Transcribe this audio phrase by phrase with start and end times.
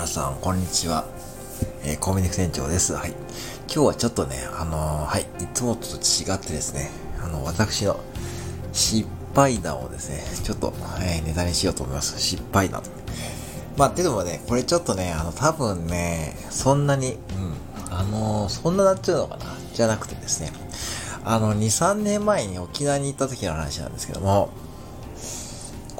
[0.00, 1.04] 皆さん、こんにちは。
[1.84, 2.94] えー、コンビニ店長です。
[2.94, 3.10] はい。
[3.70, 6.90] 今日はちょっとね、あのー、はい、いつもと違ってですね、
[7.22, 8.00] あの、私の
[8.72, 12.18] 失敗談をですね、ちょっと、えー、ネタにしようと思います。
[12.18, 12.82] 失敗談。
[13.76, 19.44] まあ、でもね、これちょっとね、あの、多分ね、そんなに、うん、あのー、そんななっちゃうのかな？
[19.74, 20.50] じゃなくてですね、
[21.26, 24.48] あの、2、3年前に沖縄に行った時の話なんですけども、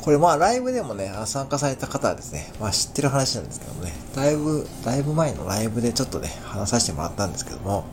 [0.02, 7.84] これまあライブでもね、参加された方はですね、まあ知ってる話なんですけどもね、だいぶ、だいぶ前のライブでちょっとね、話させてもらったんですけども、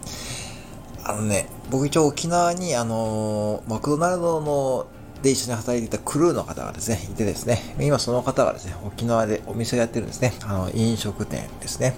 [1.03, 4.87] あのね、僕一応沖縄にあのマクドナルドの
[5.21, 11.95] で一緒に働いていたクルーの方がですね、いてですね、今その方がですね、沖縄でお店をやってるんですね、あの、飲食店ですね。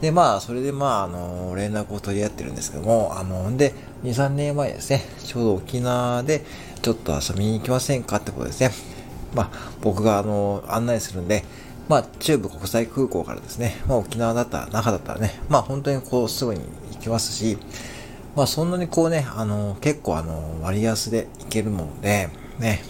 [0.00, 3.72] で、まあ、それでまあ、あの、連絡を取り合ってるんですけども、あの、で、
[4.04, 6.44] 2、3年前ですね、ちょうど沖縄で、
[6.82, 8.95] ちょっと遊びに行きませんかってことですね。
[9.36, 11.44] まあ、僕があの、案内するんで、
[11.88, 16.60] まあ、中部国際空港からですね、まあ、沖縄だったら、中だったらね、まあ、本当にこう、すぐに
[16.92, 17.58] 行きますし、
[18.34, 22.82] まあ、そんなにこうね、あの、結構あの、割安で行けるもので、ね、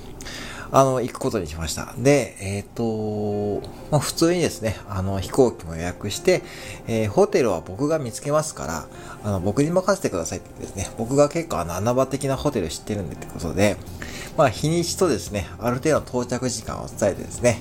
[0.73, 1.95] あの、行くことにしました。
[1.99, 6.43] で、えっ、ー、と、まあ、普通にですね、あの、飛行機も予約して、
[6.87, 8.87] えー、ホテルは僕が見つけますから、
[9.25, 13.77] あの、僕に任せてくださいってってですね、僕が結構あの、穴場的なホテル知ってるんでってことで、
[14.37, 17.61] まあ、日にちとですね、ある程度到着時間を伝えてですね、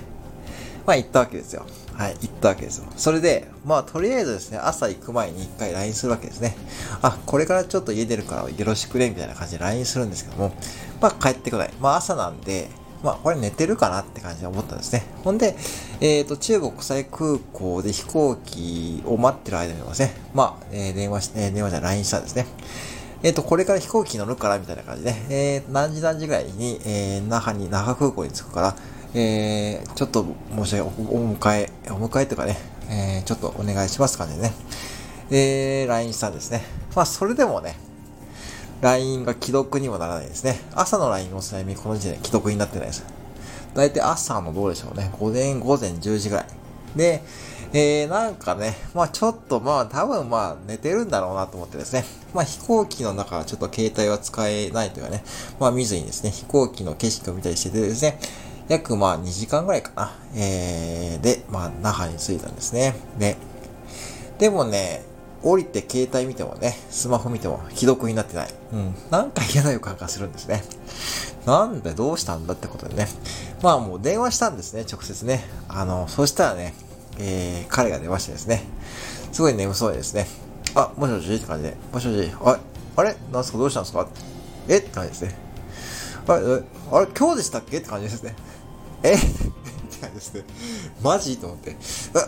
[0.86, 1.66] まあ、行ったわけですよ。
[1.94, 2.86] はい、行ったわけですよ。
[2.98, 6.56] それで、まあ、とりあえずですね、朝行く前に一回 LINE するわけですね。
[7.02, 10.54] あ、これからちょっと家出るからよろしくね、みたいな感じで LINE するんですけども、
[11.02, 11.74] まあ、帰ってこない。
[11.80, 12.70] まあ、朝なんで、
[13.04, 15.04] まあ、これ寝てるかなって感じで思ったんですね。
[15.24, 15.56] ほんで、
[16.02, 22.46] えっ、ー、と、中国国際空港で飛行機を待ってる間にですね、まあ、えー、電話して、電話じゃ LINE したんですね。
[23.24, 28.76] えっ、ー、と、これから飛行機乗るから、みたいな感じで、えー、何時何時ぐらいに、えー、那覇に、那覇空港に着くから、
[29.14, 32.58] えー、ちょっと申し訳お、お迎え、お迎えとかね、
[32.90, 34.54] えー、ちょっとお願いします感じでね、
[35.32, 36.64] えー、LINE したんですね。
[36.96, 37.78] まあ、それでもね、
[38.82, 40.60] LINE が既読にもならないですね。
[40.74, 43.04] 朝の LINE のちなみにこの時点で既読になってないです。
[43.74, 45.12] だいたい朝のどうでしょうね。
[45.20, 46.46] 午前、午前10時ぐらい。
[46.96, 47.22] で、
[47.74, 55.24] えー、なんかね、まあちょっとまあ多分まあ寝てるんだろうなと思ってですね、まあ飛行機の中はちょっと携帯は使えないというかね、
[55.60, 58.20] まあ見ずにですね、飛行機の景色を見たりしててですね、
[58.70, 62.96] 約まあ2時間ぐらいかな、えー、で、まあ那覇に着いたんですね。
[63.20, 63.36] で、
[64.38, 65.04] でもね、
[65.46, 68.50] 降りて携帯見てもね、スマホ見ても既読になってない。
[68.74, 68.96] うん。
[69.12, 70.64] なんか嫌な予感がするんですね。
[71.46, 73.08] なんでどうしたんだってことでね。
[73.62, 75.46] まあもう電話したんですね、直接ね。
[75.70, 76.74] あの、そしたらね、
[77.20, 78.64] えー、彼が出ましてですね、
[79.32, 80.28] すごい眠そうですね。
[80.74, 82.60] あ、もしもしって感じで、もしもし、あ
[82.98, 83.16] あれ？
[83.32, 83.58] なんすか？
[83.60, 84.08] どうしたんですか？
[84.68, 84.78] え？
[84.78, 85.36] って感じですね。
[86.28, 87.08] あれ、あれ？
[87.16, 87.78] 今日でしたっけ？
[87.78, 88.36] って感じですね。
[89.04, 89.14] え？
[89.14, 89.28] って
[90.02, 90.44] 感じですね。
[91.04, 91.38] マジ？
[91.38, 91.72] と思って。
[91.72, 91.76] え、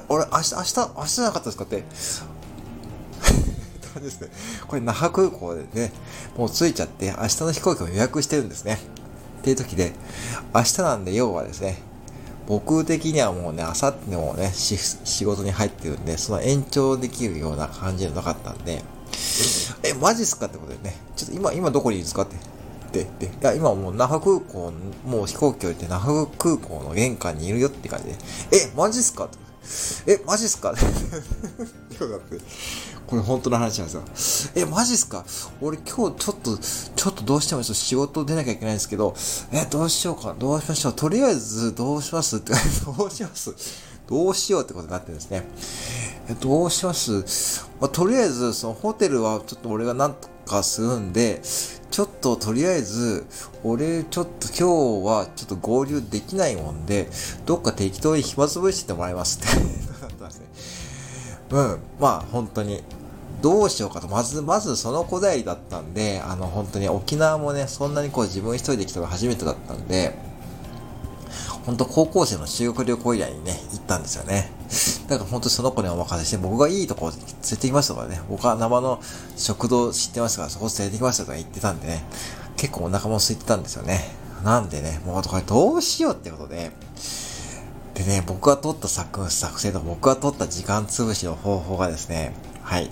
[0.08, 1.64] 俺、明日、明日、明日じゃなかったですか？
[1.64, 1.84] って。
[3.90, 4.30] 感じですね。
[4.68, 5.92] これ、那覇空港でね、
[6.38, 8.80] もう着いちゃって、明日の飛行機を予約してるんですね。
[9.40, 9.94] っていう時で、
[10.54, 11.78] 明日なんで、要はですね、
[12.48, 18.84] 僕的にはもうね、あさってもね、仕事に入ってるんで、その延長できるような感じじゃなかったんで、
[19.84, 22.38] え、マジっすかってことでね、ちょっと今、今どこにいるんですかって。
[22.92, 24.72] で、で、いや、今もう那覇空港、
[25.06, 28.16] もう飛行機降りて那覇空港の玄関にいるよって感じで、
[28.52, 29.38] え、マジっすかって。
[30.08, 30.82] え、マジっすかって
[32.00, 32.06] こ
[33.08, 34.52] これ本当の話なんですよ。
[34.64, 35.26] え、マジっすか？
[35.62, 39.16] 俺今日ちょっと、ちょっとどうしても仕事出なきゃいけないんですけど、
[39.54, 40.94] え、どうしようか、どうしましょう？
[40.94, 42.38] とりあえず、どうします？
[42.38, 42.52] って、
[42.86, 43.56] どうします？
[44.08, 45.46] どうしようってことになってるんですね。
[46.30, 47.66] え、どうします？
[47.80, 51.42] まあ、とりあえず、そのホテルはちょっと俺がなんとかするんで、
[51.90, 53.26] ちょっととりあえず、
[53.64, 57.10] 俺ちょっと今日はちょっと合流できないもんで、
[57.46, 59.48] どっか適当に暇つぶしててもらいますって。
[61.56, 61.80] うん。
[61.98, 62.84] まあ本当に、
[63.42, 64.08] どうしようかと。
[64.08, 70.18] まず、まずその小平だったんで、あの本当に沖縄もね、そんなにこう自分一人で来たのが初めてだったんで、
[71.66, 74.50] 本当高校生の修学旅行以来にね、行ったんですよね。
[75.08, 78.22] だから本当その子にお任せして、僕がいいとこ連れてきましたからね。
[78.30, 79.02] 僕は生の
[79.36, 82.04] 食堂知ってますから、そこ連れてきましたとか言ってたんでね。
[82.56, 84.00] 結構お腹も空いてたんですよね。
[84.44, 86.72] なんでね、もうこれどうしようってことで。
[87.96, 92.34] でね、僕が取った作作戦と僕が取った時間潰しの方法がですね、
[92.68, 92.90] はい。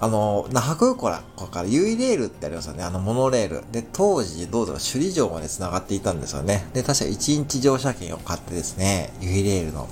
[0.00, 2.82] あの、那覇空港からユイレールってありますよね。
[2.82, 3.62] あのモノレール。
[3.70, 6.66] で、当時、どうだろう、首里城まで繋がっていたんですよね。
[6.74, 9.88] で、確か1日乗車券を買ってですね、ユイレールの。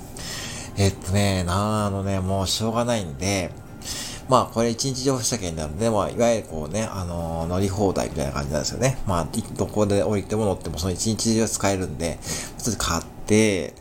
[0.77, 3.53] えっとね、なあのね、もうしょうがないんで、
[4.29, 8.99] まあ、これ1日乗車券なので、まあ、いわゆるこうね、あのー、乗り放題みたいな感じなんですよね。
[9.07, 12.19] まあ、どこで降りても乗ってもその1日中使えるんで、
[12.59, 13.75] ちょっと買って、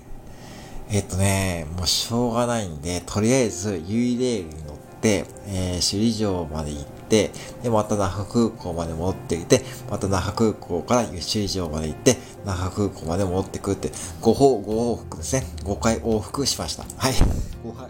[0.91, 4.64] えっとね、もうしょうがないんで、とりあえず、ユイレールに、
[5.07, 7.31] えー、首里城まで行って、
[7.63, 13.89] で、また那覇空港まで戻ってきて、また那覇空港から首里城まで行って、那覇空港まで戻ってくって、
[14.21, 15.43] 5方、5往復ですね。
[15.63, 16.83] 5回往復しました。
[16.97, 17.13] はい。
[17.13, 17.89] 5回。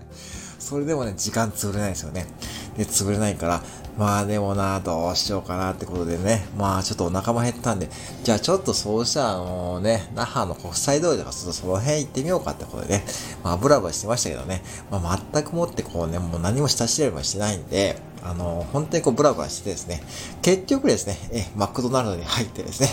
[0.59, 2.25] それでもね、時間潰れないですよね。
[2.77, 3.61] で、潰れないから、
[3.97, 7.89] まあでもな、どうしようかなってことでね、まあちょっとお腹も減ったんで、
[8.23, 13.05] じゃあちょっとそうしたらあのね、那覇の国際通りとかちょっとその辺行ってみようかってことでね、
[13.43, 14.61] まあブラブラしてましたけどね、
[14.91, 20.03] まあ全くもってこうね、もう何も下調べもしてないんで、あの、本当にこうブラブラしてですね、
[20.41, 22.89] 結局ですね、え、マクドナルドに入ってですね、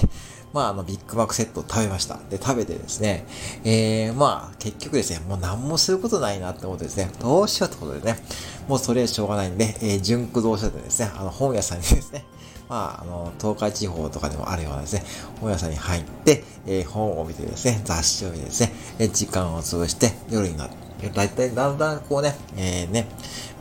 [0.53, 2.19] まあ、あの、ビッグマックセットを食べました。
[2.31, 3.25] で、食べてですね、
[3.65, 8.19] えー、まあ、結局ですね、もう何もすることないなって思ってですね、どうしようってことでね、
[8.69, 12.25] もうそれはしょうがないんで、えー、純駆動車でですね、あの、本屋さんにですね、
[12.69, 15.05] まあ、あの、東海地方とかでもあるようなですね、
[15.41, 23.09] 本屋さんに入って、えー、本を見てですね、雑誌を見てですね、え時間を潰して夜になって、だいたいだんだんこうね、えー、ね、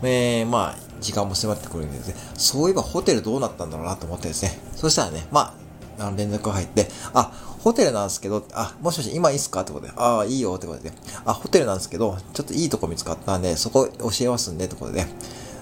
[0.03, 5.60] えー、まあ、時間も迫ってくるんでですね、そういえばホテルどうなったんだろうなと思ってですね、そしたらね、まあ、
[6.01, 10.91] あの連絡が入って、あ、ホテルなんですけど、あ、もしもし今いいっすかってことで、ああ、いいよってことで、
[11.25, 15.05] あ、ホテルなんですけど、ちょっといいとこ見つかったんで、そこ教えますんでってことで、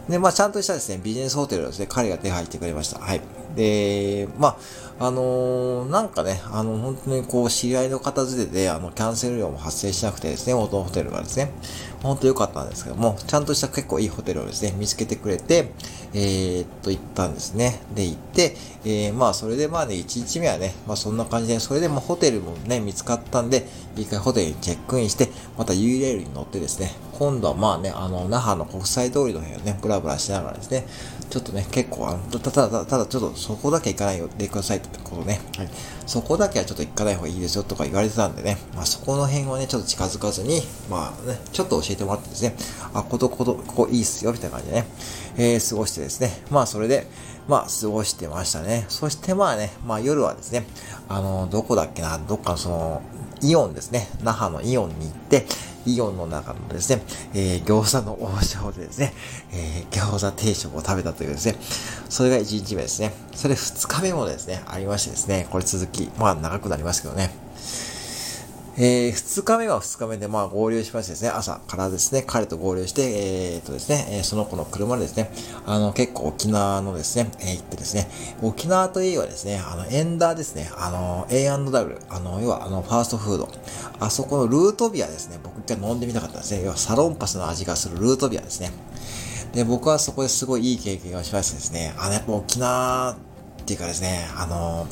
[0.09, 2.99] で、まあ、ちゃんとしたですね、ビジネスホテルをですね、彼が手入ってくれました。
[2.99, 3.21] はい。
[3.59, 4.57] で、ま
[4.99, 11.51] あ、あのー、なんかね、あの、本当にこう、知り合いの方連れで、あの、キャンセル料も発生しなくてですね、元のホテルがですね、
[12.01, 15.73] 本当良かったんですけども、ちゃんとした結構いいホテルをですね、見つけてくれて、
[16.13, 17.81] えー、っと、行ったんですね。
[17.93, 23.67] で、行って、えー、まあ、それでまあね、1日目はね、まあ、そんな感じで、それでもホテルもね、見つかったんで、
[23.97, 25.27] 一回ホテルにチェックインして、
[25.57, 30.85] また U レールに乗ってですね、今度はまあね、あの、那覇の国際通りの辺をね、ブラブラしながらですね、
[31.29, 35.69] ちょっとね、結構、あの、ただ、ただ、ちょっとそこだけ行かないでくださいってことね、はい。
[36.07, 42.55] そこだけはちょっと行かない方がいいですよとか言われてたんでね、まあそこの辺はね、ちょっと近づかずに、まあね、ちょっと教えてもらってですね、
[42.93, 44.87] あ、ここ、ここ、ここいいっすよ、みたいな感じでね、
[45.37, 47.07] えー、過ごしてですね、まあそれで、
[47.47, 48.85] まあ過ごしてましたね。
[48.89, 50.65] そしてまあね、まあ夜はですね、
[51.07, 53.01] あの、どこだっけな、どっかのその、
[53.41, 55.45] イオンですね、那覇のイオンに行って、
[55.85, 57.01] イオンの中のですね、
[57.33, 59.13] えー、餃子の王将でですね、
[59.51, 61.55] えー、餃子定食を食べたというですね、
[62.09, 63.13] それが1日目ですね。
[63.33, 67.31] それ2日目もですね、ありましてですね、これ続き、まあ長くなりますけどね。
[68.81, 73.01] えー、2日目は2日目で、まあ、合流しましてですね、朝からですね、彼と合流して、
[73.55, 75.29] えー、っとですね、え、その子の車でですね、
[75.65, 78.09] あの、結構沖縄のですね、えー、行ってですね、
[78.41, 83.49] 沖縄といえばですね、あの、エンダーですね、あの、A&W、あの、要は、あの、ファーストフード、
[83.99, 88.71] あそこのルートビアですね、僕一回飲んでみたかったんですね、要はサロンパスの味がするルートビアですね。
[89.51, 93.15] で、僕はそこですごいいい経験をしましてですね、あの、やっぱ沖縄っ
[93.65, 94.87] ていうかですね、あの、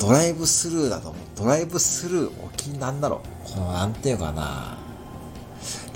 [0.00, 1.21] ドライブスルーだと思う。
[1.36, 3.52] ドライブスルー、沖、なんだろう。
[3.54, 4.76] この、なんていうかな。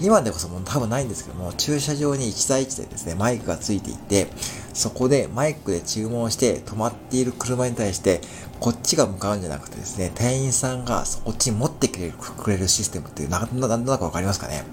[0.00, 4.29] 今でこそもう多分ないんですけども、駐車場に1対1でですね、マイクがついていて、
[4.75, 8.21] そこでマイクで注文して止まっている車に対して、
[8.61, 14.65] こっちが向かうんじゃなくてですね、店員さんがこっちに持ってくれるくれるシステムってな、なんとなくわかりますかね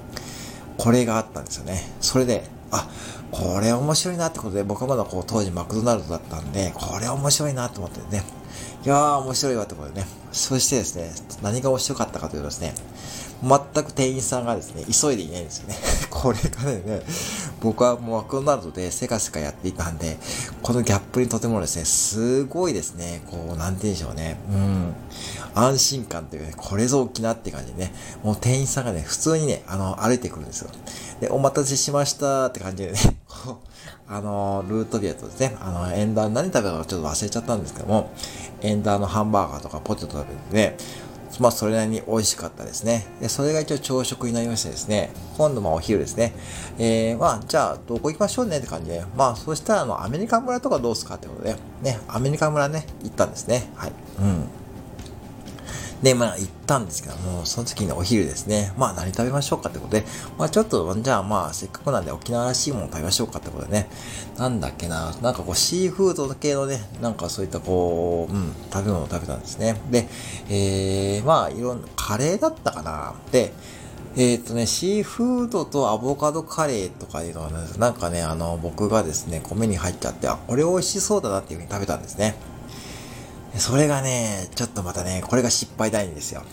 [0.78, 1.82] これがあったんですよね。
[2.02, 2.90] それで、あ、
[3.32, 8.24] これ面白いなってことで、僕はまだこう当時マクドナルドだったんで、これ面白いなと思ってね、
[8.86, 10.08] いやー、面白いわってことでね。
[10.34, 11.10] そしてですね、
[11.42, 12.74] 何が面白かったかというとですね、
[13.42, 15.78] 全く店員さんがですね、急いでいないんですよね。
[16.10, 17.02] これがね、
[17.62, 20.18] 僕はもうマクドナルドでせかせかやっていたんで、
[20.62, 24.38] このギャップにとてもですね、すごいですね、こう、なんて言うんでしょうね。
[24.52, 24.94] うん。
[25.56, 30.70] 安心感というね、これぞ沖縄って感じでね、もう店員さんがね、普通にね、あの、歩いてくるんですよ。
[31.22, 33.00] で、お待たせしましたって感じでね、
[34.08, 38.10] あの、ルートビアとですね、あの、エンダー何食べたかちょっと忘れちゃったんですけども、
[38.62, 40.78] エンダーのハンバーガーとかポテト食べてね、
[41.40, 43.06] まあ、それなりに美味しかったですね。
[43.20, 46.34] で、それが一応朝食になりましてですね、今度まお昼ですね。
[46.78, 53.70] えー、まあ、じゃあ、どこ行きましょうねって感じで、まあ、そしたら、あの、アメリカ村とかどうすかってことで、ね、アメリカ村ね、行ったんですね。
[53.76, 53.92] はい。
[54.20, 54.63] うん。
[56.04, 60.04] で、まあ行ったんですけども、その時にお昼ですね、まあ何食べましょうかってことで、
[60.38, 63.88] まあちょっと、じゃあまあせっかくなんで沖縄らしいもの食べましょうかってことでね、
[64.38, 69.80] なんだっけな、なんかこうシーフード系のね、なんかそういったこう、うん、食べ物を食べたんですね。
[69.90, 70.08] で、
[70.50, 73.16] えー、まあいろんな、カレーだったかな。
[73.32, 73.54] で、
[74.18, 82.36] えっ、ー、とね、シーフードとアボカドカレーとかいうのは、ね、なんかね、あの、僕がですね、米に入っちゃって、あ、これ美味しそうだなっていうふうに食べたんですね。
[83.58, 86.44] それがね、ちょっとまたね、これが失敗大んですよ。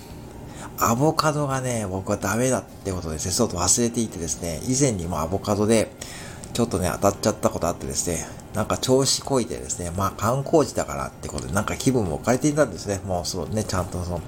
[0.79, 5.93] アボカドがね、僕はダメだってことでね、ちょっと忘れていてですね、以前にもアボカドで、
[6.53, 13.01] ちょっとね、当たっちゃったことあってですね、なんか調子こいてですね、まあ観光地だからってことで、なんか気分も置かれていたんですね。
[13.05, 14.21] もうそうね、ちゃんとその、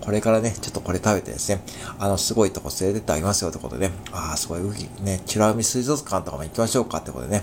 [0.00, 1.62] これからね、ちょっとこれ食べてですね、
[1.98, 4.60] あの、すごいとこ連れてってあげますよってことでね、ああ、すごい、
[5.02, 7.42] ね、美ら海水族館とかも行きましょうかってことでね、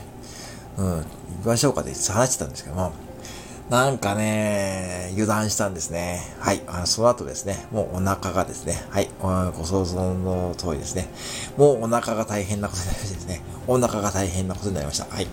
[0.78, 1.04] うん、行
[1.44, 2.92] きましょうかって話してたんですけども、
[3.70, 6.22] なんかね、油断したんですね。
[6.40, 6.62] はい。
[6.68, 9.10] あの、その後ですね、もうお腹がですね、はい。
[9.20, 11.10] ご想像の通りですね。
[11.58, 13.42] もうお腹が大変なことになりましたですね。
[13.68, 15.06] お腹が大変なことになりました。
[15.14, 15.28] はい。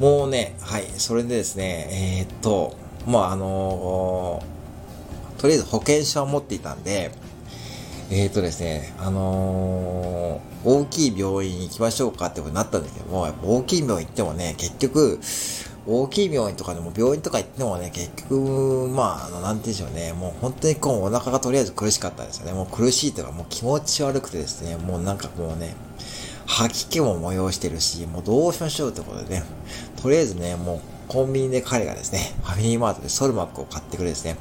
[0.00, 0.86] もうね、はい。
[0.96, 2.74] それでですね、えー、っと、
[3.06, 4.42] まあ、あの、
[5.36, 7.12] とりあえず保険証を持っていたんで、
[8.10, 15.20] えー、っとですね、あのー、大きい病院行きましょうかってことになったんですけども、やっぱ大きい病院行ってもね、結局、
[15.86, 22.52] 大きい病院とかでも病院とか行ってもね、結局、まあ、あの、なんて言うんでしょうね、もう本当にこう、お腹がとりあえず苦しかったんですよね。
[22.52, 25.74] もう苦しいというか、もう気持ち悪くてですね、もうなんかもうね、
[26.46, 29.42] 吐き気も催してるし、もうどうしましょうってことでね、
[30.02, 34.36] とりあえずね、もうコンビニで彼がですね、 ファミリーマートでソルマックを買ってくれですね、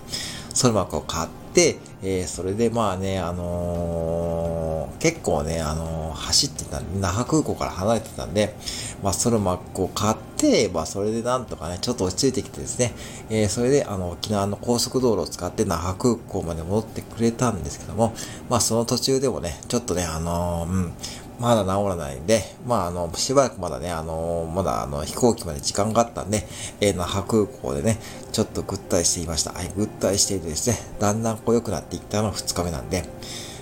[0.53, 8.55] ソルマックを買って、えー、それでまあね、あのー、結構ね、あのー、走ってたんで、那覇空港から離れてたんで、
[9.03, 12.93] まあ、ソルマックを買って、てまあ、それでなんとかね、ちょっと落ち着いてきてですね、
[13.29, 18.13] えー、それで、あの、沖縄の高速道路を使って那覇空港まで戻ってくれたんですけども、
[18.50, 20.93] まあ、その途中でもね、ちょっとね、あのー、うん、
[21.39, 26.48] まだ治らないんで、まあ、あの、しばらくまだね、あの、まだあの、飛行機まで時間があったんで、
[26.79, 27.98] えー、那覇空港でね、
[28.31, 29.51] ちょっとぐったりしていました。
[29.51, 33.03] はい、ぐったりしていてですね、だんだんこう良くなっていったのが2日目なんで、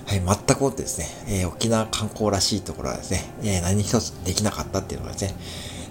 [0.08, 1.08] はい、全くもってですね、
[1.42, 5.36] えー、沖縄観光らしいところはですね、えー、何一つできなかったっていうのがですね、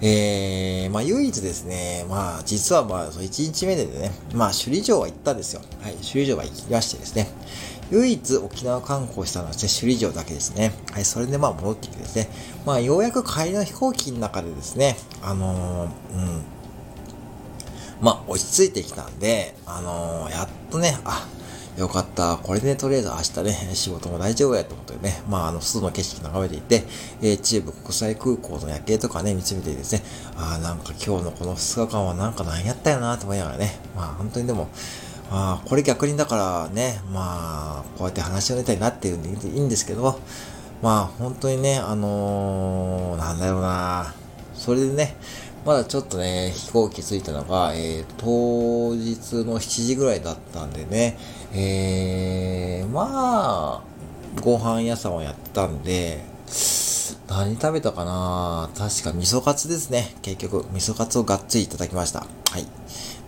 [0.02, 5.62] えー、まあ唯一ですね、まあ実はまあ1日目でね、まあ首里城は行ったんですよ。
[5.82, 7.28] はい、首里城は行きましてですね、
[7.90, 10.72] 唯一沖縄観光したのはですね、首里城だけですね。
[10.92, 12.28] はい、それでまあ戻ってきてですね、
[12.66, 16.42] まあようやく帰りの飛行機の中でですね、あのー、うん、
[18.02, 21.26] まあ落ち着いてきたんで、あのー、やっとね、あ、
[21.76, 22.38] よかった。
[22.38, 26.84] これで、ね、とりあえず明日ね、仕事も大丈夫やと思ってね、まあ、あの、外の景色眺めていて、
[27.20, 30.02] えー、中部国際空港の夜景とかね、見つめてですね、
[30.36, 34.68] ああ、なんか今日のこの2日間はなんか何やったよなと思いながらね、まあ、本当にでも、
[35.30, 40.20] まあこれ逆にだからね、まあ、こうやって話をネタになっているんでいいんですけど、
[40.82, 44.14] まあ、本当にね、あのー、なんだろうな、
[44.54, 45.16] それでね、
[45.66, 51.18] まだちょっとね、飛行機着いたのが、えー、当日の7時ぐらいだったんでね、
[51.52, 53.82] えー、まあ、
[54.40, 56.24] ご飯屋さんをやってたんで、
[57.28, 58.70] 何食べたかな？
[58.78, 60.14] 確か味噌カツですね。
[60.22, 62.20] 結局、味噌カツをがっつりいただきました。
[62.20, 62.66] はい。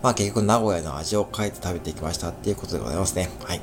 [0.01, 3.29] まあ結局名古屋の味を変えて食べていきましたっていうことでございますね。
[3.43, 3.61] はい。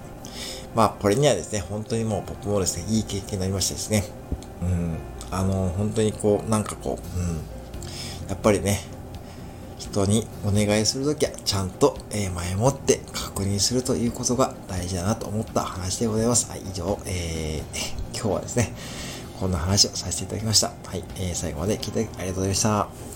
[0.75, 4.05] まあこれにはですね、本当にもう僕もですね、いい経験になりましてですね。
[4.61, 4.99] うん。
[5.31, 7.56] あの、本当にこう、なんかこう、うん。
[8.29, 8.81] やっぱりね、
[9.79, 16.51] 人にお願いするときはちゃんと、前もって確認するということが大事だなと思った話でございます。
[16.51, 18.73] はい、以上、えー、今日はですね、
[19.39, 20.69] こんな話をさせていただきました。
[20.69, 23.16] はい、えー、最後まで聞いてありがとうございました。